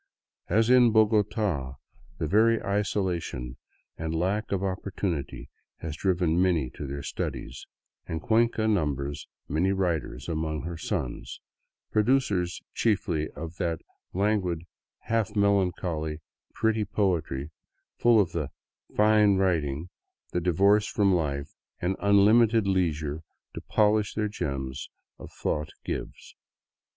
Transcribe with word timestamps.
As 0.49 0.71
in 0.71 0.91
Bogota, 0.91 1.75
the 2.17 2.25
very 2.25 2.59
isolation 2.63 3.57
and 3.99 4.15
lack 4.15 4.51
of 4.51 4.63
opportunity 4.63 5.51
has 5.77 5.95
driven 5.95 6.41
many 6.41 6.71
to 6.71 6.87
their 6.87 7.03
studies, 7.03 7.67
and 8.07 8.19
Cuenca 8.19 8.67
numbers 8.67 9.27
many 9.47 9.71
writers 9.71 10.27
among 10.27 10.63
her 10.63 10.75
sons," 10.75 11.39
producers 11.91 12.63
chiefly 12.73 13.29
of 13.35 13.57
that 13.57 13.81
languid, 14.11 14.63
half 15.01 15.35
melancholy, 15.35 16.17
pretty 16.55 16.83
poetry, 16.83 17.51
full 17.95 18.19
of 18.19 18.31
the" 18.31 18.49
fine 18.97 19.35
writing" 19.35 19.89
the 20.33 20.41
divorce 20.41 20.87
from 20.87 21.13
life 21.13 21.53
and 21.79 21.95
unlimited 21.99 22.65
leisure 22.65 23.21
to 23.53 23.61
polish 23.61 24.15
their 24.15 24.27
gems 24.27 24.89
of 25.19 25.29
thought 25.31 25.69
gives. 25.85 26.33